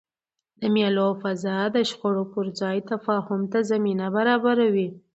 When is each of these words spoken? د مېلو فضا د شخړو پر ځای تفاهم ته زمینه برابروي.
د 0.59 0.61
مېلو 0.75 1.07
فضا 1.21 1.57
د 1.75 1.77
شخړو 1.89 2.23
پر 2.33 2.45
ځای 2.59 2.77
تفاهم 2.91 3.41
ته 3.51 3.59
زمینه 3.71 4.05
برابروي. 4.15 4.89